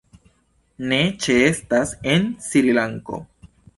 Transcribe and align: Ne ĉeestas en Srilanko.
Ne 0.93 0.97
ĉeestas 1.25 1.93
en 2.15 2.25
Srilanko. 2.47 3.21